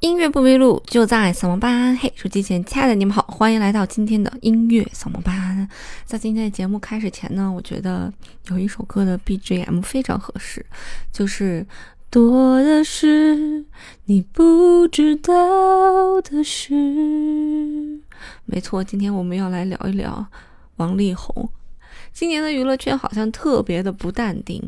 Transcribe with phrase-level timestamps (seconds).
[0.00, 1.96] 音乐不迷路，就在扫盲班。
[1.96, 5.66] 嘿，手机前亲爱的你们好，欢迎来到今天的音乐扫盲班。
[6.04, 8.12] 在今天的节目开始前呢，我觉得
[8.48, 10.64] 有一首歌的 BGM 非常合适，
[11.10, 11.66] 就是
[12.10, 13.64] 多的是
[14.04, 16.74] 你不知道的事。
[18.44, 20.26] 没错，今天我们要来聊一聊
[20.76, 21.48] 王力宏。
[22.16, 24.66] 今年的娱乐圈好像特别的不淡定，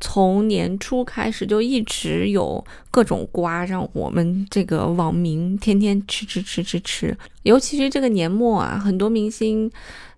[0.00, 9.70] 从年初开始就一直有各种瓜让我们这个网民天天吃吃吃吃吃，尤其是这个年末啊，很多明星。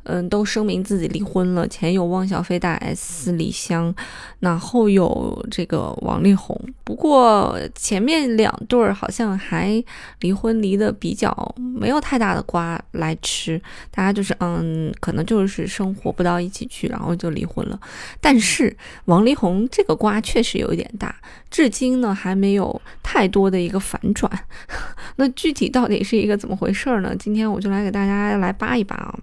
[0.05, 1.69] 嗯，都声明自己离婚了。
[1.69, 3.95] 前有汪小菲、大 S、李湘，
[4.41, 6.59] 那后有这个王力宏。
[6.85, 9.83] 不过前面两对儿好像还
[10.21, 17.79] 离婚离的比较没有太大的瓜来吃，大家就是嗯，可能就是生活不到一起去，然后就离婚了。
[18.21, 21.15] 但是王力宏这个瓜确实有一点大，
[21.51, 24.31] 至今呢还没有太多的一个反转。
[25.17, 27.15] 那具体到底是一个怎么回事呢？
[27.17, 29.19] 今天我就来给大家来扒一扒啊。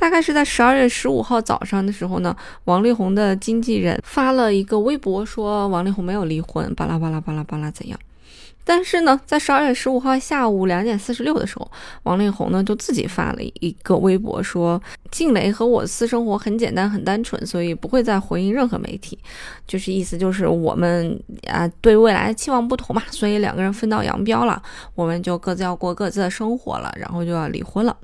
[0.00, 2.34] 大概是在十二月十五号早上的时候呢，
[2.64, 8.00] 王力宏的经纪人发了一个微博，说王力宏没有离婚，巴拉巴拉巴拉巴拉怎样？
[8.64, 11.70] 但是呢，在十二月十五号下午两点四十六的时候，
[12.04, 19.18] 王力宏呢就自己发了一个微博，说静蕾和我私生活很简单很单纯，所以不会再回应任何媒体，
[19.66, 24.62] 就是意思就是我们啊对未来的期望不同嘛，所以两个人分道扬镳了，
[24.94, 27.94] 我们就各自要过各自的生活了，然后就要离婚了。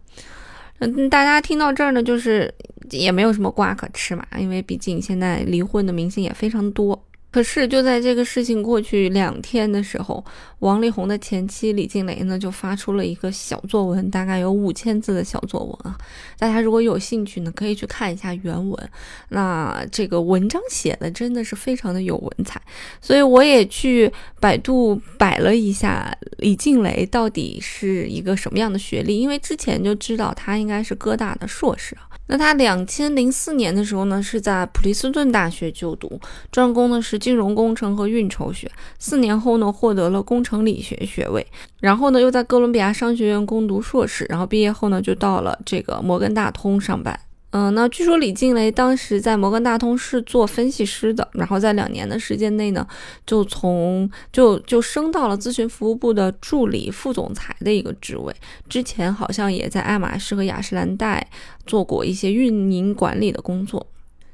[0.78, 2.52] 嗯，大家听到这儿呢，就是
[2.90, 7.02] 也没有什么瓜可吃嘛，因为毕竟现在离婚的明星也非常多。
[7.30, 10.24] 可是就在这个事情过去两天的时候，
[10.60, 15.98] 王力宏的前妻李静蕾呢就发出了一个小作文，大概有五千字的小作文啊。
[16.38, 18.90] 大家如果有兴趣呢，可以去看一下原文。
[19.28, 22.58] 那这个文章写的真的是非常的有文采，
[23.02, 32.15] 所以我也去百度摆了一下李静蕾到底是一个什么样的学历，因为之前就知道她应该是哥大的硕士啊。
[32.28, 38.70] 那他两千零四年的时候呢，是在普林斯顿大学就读，专攻的是金融工程和运筹学。
[38.98, 41.46] 四年后呢，获得了工程理学学位，
[41.80, 47.18] 然后呢，又在哥伦比亚商学院攻读硕士，然后毕业后呢，就到了这个摩根大通上班。
[47.50, 52.86] 嗯，那据说李静蕾当时在摩根大通是做分析师的，然后在两年的时间内呢，
[53.24, 58.34] 就从就就升到了咨询服务部的助理副总裁的一个职位。
[58.68, 61.26] 之前好像也在爱马仕和雅诗兰黛
[61.64, 63.86] 做过一些运营管理的工作。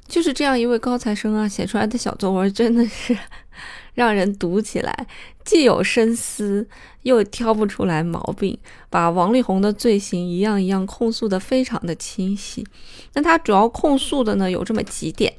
[0.05, 3.17] 就是这样一位高材生啊，写出来的小作文真的是
[3.95, 5.07] 让人读起来
[5.45, 6.67] 既有深思。
[7.03, 8.57] 又挑不出来毛病，
[8.89, 12.65] 把王力宏的罪行一样一样控诉的非常的清晰。
[13.13, 15.31] 那他主要控诉的呢有这么几点。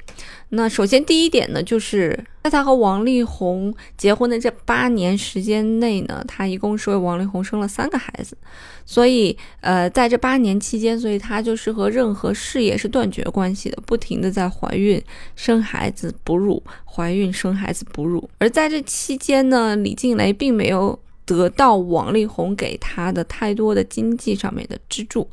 [0.49, 8.37] 那首先第一点呢，就是在他和王力宏结婚的这八年时间内呢，他一共是为王力宏生了三个孩子。
[8.85, 15.01] 所以，呃，在这八年期间，所以他就是和任何事业是断绝关系的，不停的在怀孕、
[15.35, 18.29] 生孩子、哺乳、怀孕、生孩子、哺乳。
[18.37, 20.97] 而在这期间呢，李静蕾并没有。
[21.25, 25.27] 得到王力宏给他的太多的经济上面的支柱，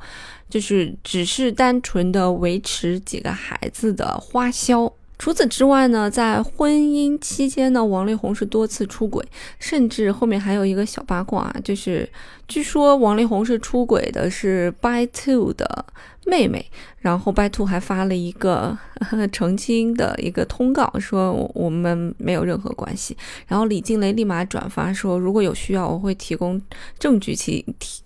[0.49, 4.93] 就是只是单纯的维持几个孩子的花销。
[5.19, 9.25] 除此之外呢，在婚姻期间呢，王力宏是多次出轨，
[9.61, 12.09] 甚至后面还有一个小八卦，就是
[12.53, 15.87] 据说王力宏是出轨的是 By Two 的
[16.27, 16.67] 妹妹。
[16.99, 18.79] 然后 By Two 还发了一个
[19.33, 23.17] 澄清的一个通告，说我们没有任何关系。
[23.49, 26.63] 然后李静蕾立马转发说，如果有需要，我会提供
[27.01, 27.65] 证据，请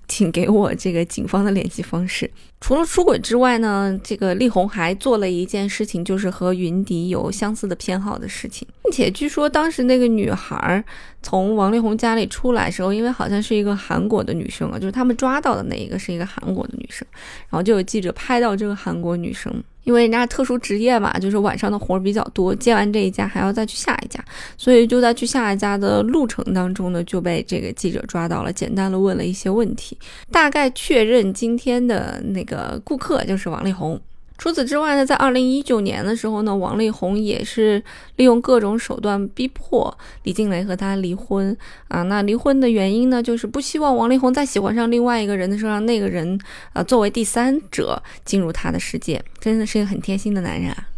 [0.09, 2.31] 请给我这个警方的联系方式。
[2.59, 10.83] 除了出轨之外呢，这个力宏还做了一件事情，就是和云迪有相似的偏好的事情，并且据说当时那个女孩
[11.23, 17.05] 从王力宏家里出来时候，因为好像是一个韩国的女生啊，就是他们抓到的那一个是一个韩国的女生，
[17.51, 18.77] 然后就有记者拍到这个。
[18.77, 19.51] 韩国女生，
[19.85, 24.23] 因为人家特殊职业嘛，就是晚上的活比较多，接完这一家还要再去下一家，
[24.59, 29.97] 所以就在去下一家的路程当中呢，就被这个记者抓到了，简单的问了一些问题，
[30.31, 33.99] 大概确认今天的那个顾客就是王力宏。
[34.38, 37.83] 除此之外呢，在二零一九年的时候呢，王力宏也是
[38.16, 41.56] 利用各种手段逼迫李静蕾和他离婚
[41.88, 42.03] 啊。
[42.03, 46.38] 那离婚的原因呢，就是不希望王力宏再喜欢上另外一个人的时候，让那个人
[46.72, 49.24] 啊作为第三者进入他的世界。
[49.41, 50.88] 真的是一个很贴心的男人啊。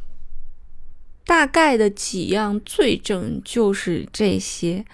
[1.24, 4.84] 大概的几样罪证就是这些。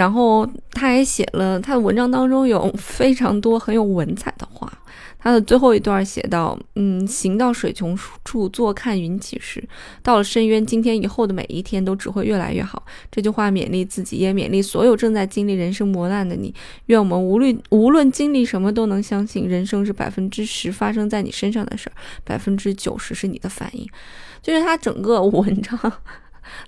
[0.00, 4.72] 然后他还写了他的文章当中有非常多很有文采的话。
[5.18, 7.94] 他的最后一段写道：“嗯，行到水穷
[8.24, 9.62] 处，坐看云起时。
[10.02, 12.82] 到了深渊，今天以后的每一天都只会越来越好。”
[13.12, 16.54] 这句话勉励自己，也勉励所有正在经历人生磨难的你。
[16.86, 21.92] 愿我们无论无论经历什么，都能相信人生是百分之十发生在你身上的事儿，
[22.24, 23.86] 百分之九十是你的反应。
[24.40, 25.78] 就是他整个文章。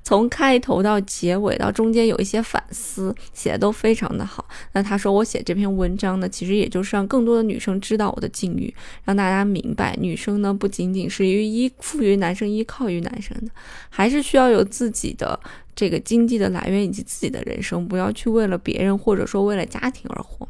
[0.03, 4.47] 从开头到结尾到中间有一些反思，写的都非常的好。
[4.73, 8.73] 那他说我写这篇文章呢，其实也就是让更多的女生知道我的境遇，
[9.05, 13.51] 让大家明白女生呢不仅仅是于依附于男生、依靠于男生的，
[13.91, 15.39] 还是需要有自己的
[15.75, 20.49] 这个经济的来源以及自己的人生，不要去为了别人或者说为了家庭而活。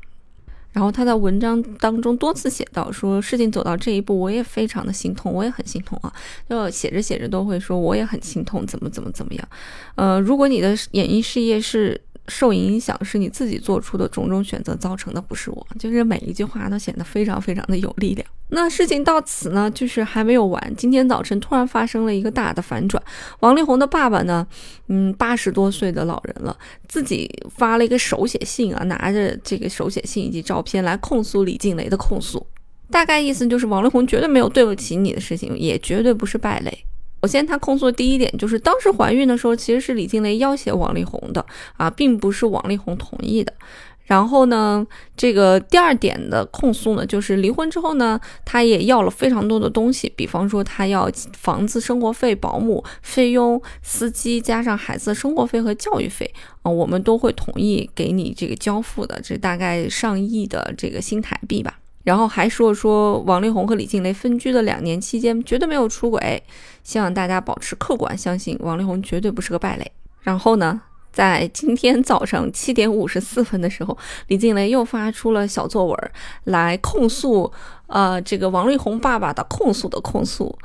[0.73, 6.13] 然后他在文章当中多次写到，说事情走到这一步，我也非常的心痛，我也很心痛啊。
[6.49, 9.49] 就写着写着都会说，我也很心痛，怎么怎么怎么样。
[9.95, 12.01] 呃，如果你的演艺事业是。
[12.29, 15.67] 受影响是你自己做出的种种选择造成的，不是我。
[15.79, 18.27] 就是每一句话都显得非常非常的有力量。
[18.55, 20.75] 那事情到此呢，就是还没有完。
[20.77, 23.03] 今天早晨突然发生了一个大的反转。
[23.41, 24.47] 王力宏的爸爸呢，
[24.89, 32.47] 嗯，八十多岁的老人了，自己发了一个手写信啊，拿着这个手写信以及照片来控诉李静蕾的控诉。
[32.91, 36.85] 大概意思就是王力宏绝对没有对不起你的事情，也绝对不是败类。
[37.23, 41.47] 首先，他控诉第一点就是当时怀孕的时候，其实是李静蕾要挟王力宏的
[41.77, 43.55] 啊，并不是王力宏同意的。
[44.07, 44.85] 然后呢，
[45.17, 51.09] 这个第二点的控诉呢，就是离婚之后呢，他也要了非常多的东西，比方说他要
[51.39, 56.29] 房子、生活费、保姆费用、司机，加上孩子的生活费和教育费
[56.63, 61.79] 啊，我们都会同意给你这个交付的，这大概上亿的这个新台币吧。
[62.05, 66.43] 然后还说说王力宏和李静蕾分居的两年期间绝对没有出轨，
[66.83, 69.93] 希望大家保持客观，相信王力宏绝对不是个败类。
[70.21, 70.81] 然后呢，
[71.13, 73.97] 在今天早上七点五十四分的时候，
[74.29, 76.11] 李静蕾又发出了小作文
[76.45, 77.53] 来控诉，
[77.87, 80.57] 呃，这个王力宏爸爸的控诉的控诉。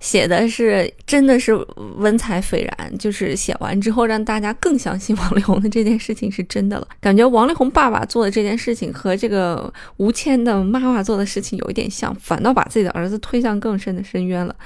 [0.00, 1.54] 写的是真的是
[1.96, 6.88] 文采斐然，就是写完之后让大家更相信王力宏的这件事情是真的了。
[7.00, 14.56] 感觉王力宏爸爸做的这件事情和这个吴谦的妈妈做的事情有一点像，反倒把自己的儿子推向更深的深渊了。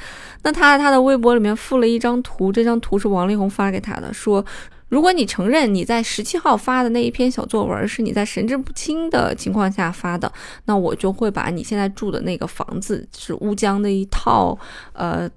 [0.43, 4.45] 那他他的微博里面附了一张图，这张图是王力宏发给他的，说。
[4.95, 10.33] 如果你承认你在十七号发的那一篇小作文是你在神志不清的情况下发的，
[10.67, 14.57] 那我就会把你现在住的那个房子是乌江的一套，
[14.93, 15.29] 呃。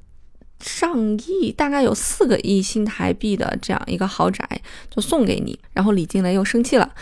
[0.59, 4.43] 上亿，大概有四个亿新台币的这样一个豪宅，
[4.89, 5.57] 就送给你。
[5.71, 6.95] 然后李金雷又生气了，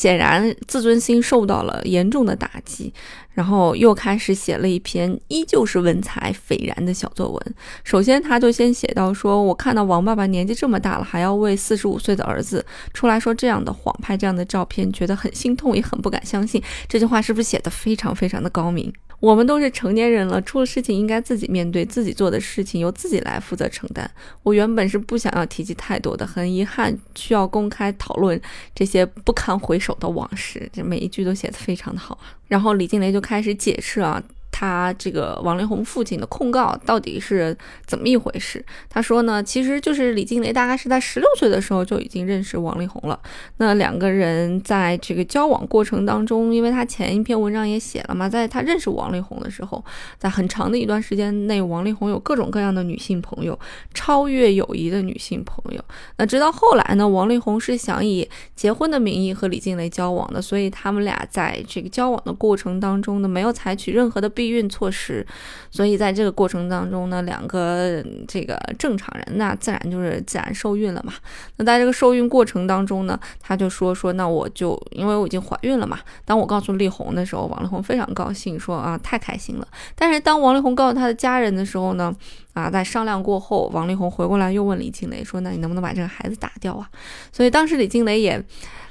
[0.00, 2.90] 显然自尊心受到了严重的打击，
[3.34, 7.54] 然后又开始写了一篇依旧是文采斐然的小作文。
[7.84, 12.64] 首先，他就先写到说：“我看到王爸爸年纪这么大了，还要为四十五岁的儿子
[12.94, 18.90] 出来说这样的谎，拍这样的照片，觉得很心痛，也很不敢相信。”这句话是不是写的非常非常的高明？
[19.20, 24.10] 我们都是成年人了，出了事情应该自己面对，自己做的事情由自己来负责承担。
[24.42, 28.40] 我原本是不想要提及太多的，很遗憾需要公开讨论
[28.74, 30.68] 这些不堪回首的往事。
[30.72, 32.18] 这每一句都写得非常的好。
[32.48, 34.22] 然后李静蕾就开始解释啊。
[34.50, 37.56] 他这个王力宏父亲的控告到底是
[37.86, 38.64] 怎么一回事？
[38.88, 43.18] 他说呢，其实就是李静蕾大概是在十六岁的时候就已经认识王力宏了。
[43.56, 49.82] 那两个人在这个交往过程当中，因为他前一篇文章也写了嘛，在他认识王力宏的时候，
[50.18, 53.58] 在很长的一段时间内，王力宏有各种各样的女性朋友，
[53.94, 55.82] 超越友谊的女性朋友。
[56.16, 64.50] 那直到后来呢，王力宏是想以结婚的名义和李静蕾交往的，所以他们俩在这个交往的过程当中呢，没有采取任何的避。
[64.50, 65.24] 孕措施，
[65.70, 71.12] 所以在这个过程当中呢，两个这个正常人那自然就是自然受孕了嘛。
[71.56, 76.00] 那在这个受孕过程当中呢，他就说说，那我就因为我已经怀孕了嘛。
[76.24, 79.68] 当我告诉力宏的时候，王力宏非常高兴，说啊太开心了。
[79.94, 82.12] 但是当王力宏告诉他的家人的时候呢，
[82.54, 86.90] 啊在商量过后，王力宏回过来又问李静蕾说，那你能不能把这个孩子打掉啊？
[87.30, 88.44] 所以当时李静蕾也。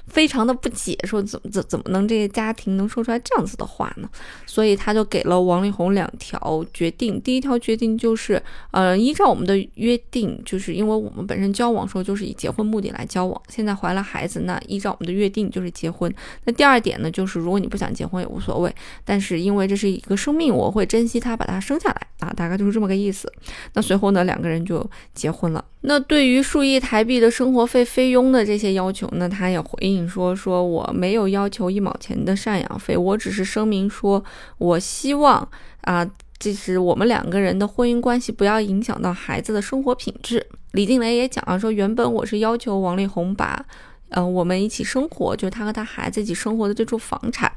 [0.09, 4.09] 非常的不解，说怎么怎怎么能这个家庭能说出来这样子的话呢？
[4.45, 7.21] 所以他就给了王力宏两条决定。
[7.21, 16.13] 第一条决定就是，呃，依照我们的约定，就是因为我们本身交往时候就是以结婚目的来交往，现在怀了孩子，那依照我们的约定就是结婚。
[16.45, 18.73] 那第二点呢，就是如果你不想结婚也无所谓，
[19.05, 23.31] 但是因为这是一个生命，我会珍惜它，把它生下来啊，大概就是这么个意思。
[23.73, 25.63] 那随后呢，两个人就结婚了。
[25.81, 34.23] 那对于数亿台币的生活费费用的这些要求呢，他也回应说：“说我没有要求一毛钱的赡养费，我只是声明说，
[34.57, 35.47] 我希望
[35.81, 43.65] 啊，就是我们两个人的婚姻关系不要影响到孩子的生活品质。”李静蕾也讲了说：“原本我是要求王力宏把。”
[44.11, 47.51] 嗯，我们一起生活，就是他和他孩子一起生活的这处房产，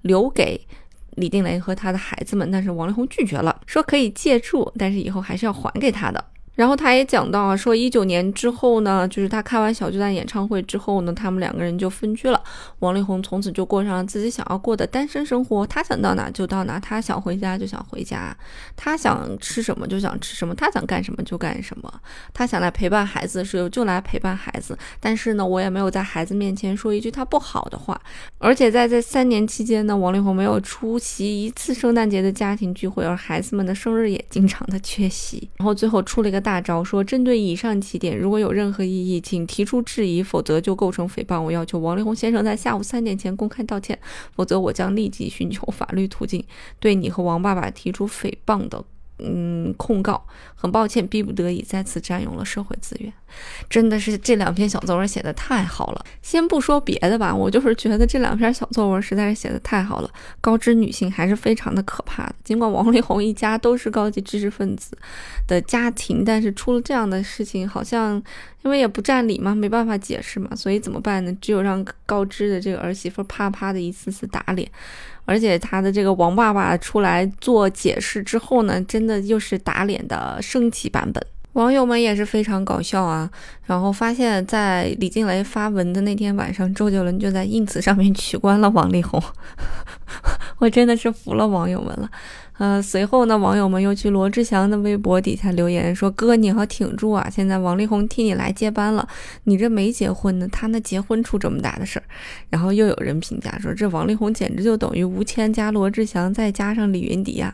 [0.00, 0.58] 留给
[1.16, 6.31] 李定雷和他的孩子们，但是王力宏拒绝了，说可以借住，但是以后还是要还给他的。
[6.54, 12.38] 然后他也讲到啊，说一九年之后呢，就是他开完小巨蛋演唱会之后呢，他们两个人就分居了。
[12.80, 18.36] 王力宏从此就过上了自己想要过的单身生活，他想到哪就到哪，他想回家就想回家，
[18.76, 21.90] 他想吃什么就想吃什么，他想干什么就干什么，
[22.34, 24.76] 他想来陪伴孩子的时候就来陪伴孩子。
[25.00, 27.98] 但是呢，我也没有在孩子面前说一句他不好的话。
[28.36, 35.48] 而且在这三年期间呢，王力宏没有出席一次圣诞节的家庭聚会，而孩子们的生日也经常的缺席。
[35.56, 36.41] 然后最后出了一个。
[36.42, 41.40] 大招说，针对以上几点，如果有任何异议，请提出质疑，否则就构成诽谤。
[41.40, 43.98] 我要求王力宏先生在下午三点前公开道歉，
[44.34, 46.44] 否则我将立即寻求法律途径，
[46.80, 48.84] 对你和王爸爸提出诽谤的。
[49.24, 53.12] 嗯，控告很抱歉，逼不得已再次占用了社会资源，
[53.68, 56.04] 真的是这两篇小作文写的太好了。
[56.20, 60.10] 先不说别的吧，我就是觉得这两篇小作文实在是写的太好了。
[60.40, 64.96] 高知女性还是非常的可怕的，尽管王力宏一家都是高级知识分子
[65.46, 68.22] 的家庭，但是出了这样的事情，好像
[68.62, 71.32] 因为也不占理嘛，没办法解释嘛，所以怎么办呢？
[71.40, 74.70] 只有让高知的这个儿媳妇啪啪的一次次打脸。
[75.24, 81.24] 而且他的这个王爸爸出来做解释之后呢，真的又是打脸的升级版本。
[81.52, 83.30] 网友们也是非常搞笑啊，
[83.66, 89.22] 然后发现，在李静蕾发文的那天晚上，周杰伦就在 ins 上面取关了王力宏，
[90.56, 92.10] 我真的是服了网友们了。
[92.62, 97.28] 呃，随后呢，网友们又去罗志祥的微博底下留言说：“哥，你要挺住啊！
[97.28, 99.08] 现在王力宏替你来接班了，
[99.42, 102.04] 你这没结婚呢，他那结婚出这么大的事儿。”
[102.50, 107.52] 然后又有人评价说：“这王力宏简直就等于吴谦加罗志祥再加上李云迪呀！”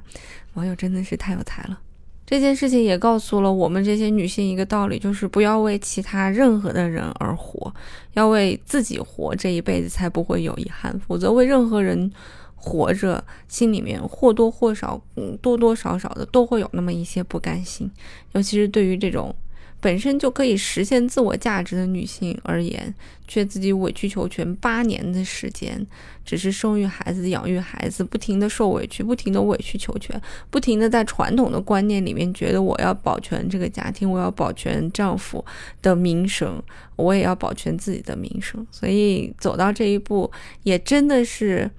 [0.53, 1.81] 网友真的是太有才了。
[2.27, 7.75] 这件事情也告诉了我们这些女性一个道理，就是不要为其他任何的人而活，
[8.13, 11.01] 要为自己活，这一辈子才不会有遗憾。
[11.09, 12.13] 否则为任何人
[12.59, 17.91] 活着，心里面或多或少，嗯，多多少少的都会有那么一些不甘心，
[18.33, 19.35] 尤其是对于这种。
[19.81, 22.93] 本身就可以实现自我价值的女性而言，
[23.29, 25.87] 却自己委曲求全八年的时间，
[26.25, 35.45] 只是生育孩子、养育孩子，不停的受委屈，不停的委曲求全，不停的在传统的观念里面觉得我要保全这个家庭，我要保全丈夫
[35.81, 36.61] 的名声，
[36.97, 40.29] 我也要保全自己的名声，所以走到这一步，
[40.65, 41.71] 也真的是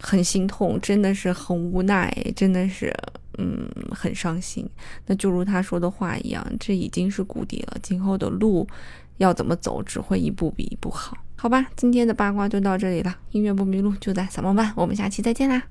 [0.00, 2.92] 很心痛，真的是很无奈，真的是。
[3.38, 4.66] 嗯，很伤心。
[5.04, 7.76] 那就如他说的话一样，这已经是谷底了。
[7.82, 8.66] 今后的路
[9.18, 11.14] 要怎么走，只会一步比一步好。
[11.36, 13.14] 好吧，今天的八卦就到这里了。
[13.32, 14.72] 音乐不迷路，就在扫盲班。
[14.74, 15.62] 我们下期再见啦！